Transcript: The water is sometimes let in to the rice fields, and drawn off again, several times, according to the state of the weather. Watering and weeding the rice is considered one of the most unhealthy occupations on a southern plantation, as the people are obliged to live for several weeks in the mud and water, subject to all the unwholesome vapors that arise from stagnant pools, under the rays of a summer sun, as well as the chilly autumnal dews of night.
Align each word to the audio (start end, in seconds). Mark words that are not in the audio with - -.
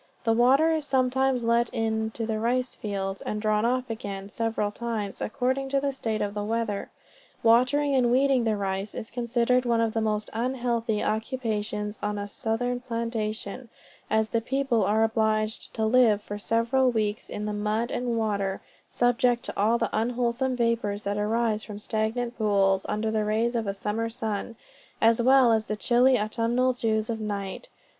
The 0.23 0.33
water 0.33 0.71
is 0.73 0.87
sometimes 0.87 1.43
let 1.43 1.69
in 1.69 2.09
to 2.15 2.25
the 2.25 2.39
rice 2.39 2.73
fields, 2.73 3.21
and 3.21 3.39
drawn 3.39 3.65
off 3.65 3.87
again, 3.87 4.29
several 4.29 4.71
times, 4.71 5.21
according 5.21 5.69
to 5.69 5.79
the 5.79 5.91
state 5.93 6.23
of 6.23 6.33
the 6.33 6.43
weather. 6.43 6.89
Watering 7.43 7.93
and 7.93 8.09
weeding 8.11 8.43
the 8.43 8.57
rice 8.57 8.95
is 8.95 9.11
considered 9.11 9.63
one 9.63 9.79
of 9.79 9.93
the 9.93 10.01
most 10.01 10.31
unhealthy 10.33 11.03
occupations 11.03 11.99
on 12.01 12.17
a 12.17 12.27
southern 12.27 12.79
plantation, 12.79 13.69
as 14.09 14.29
the 14.29 14.41
people 14.41 14.83
are 14.85 15.03
obliged 15.03 15.71
to 15.75 15.85
live 15.85 16.19
for 16.19 16.39
several 16.39 16.89
weeks 16.89 17.29
in 17.29 17.45
the 17.45 17.53
mud 17.53 17.91
and 17.91 18.17
water, 18.17 18.59
subject 18.89 19.43
to 19.45 19.53
all 19.55 19.77
the 19.77 19.91
unwholesome 19.95 20.55
vapors 20.55 21.03
that 21.03 21.19
arise 21.19 21.63
from 21.63 21.77
stagnant 21.77 22.35
pools, 22.39 22.87
under 22.89 23.11
the 23.11 23.23
rays 23.23 23.53
of 23.53 23.67
a 23.67 23.73
summer 23.75 24.09
sun, 24.09 24.55
as 24.99 25.21
well 25.21 25.51
as 25.53 25.67
the 25.67 25.75
chilly 25.75 26.17
autumnal 26.19 26.73
dews 26.73 27.07
of 27.07 27.19
night. 27.21 27.69